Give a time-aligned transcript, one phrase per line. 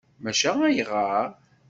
[0.23, 1.27] Maca ayɣer?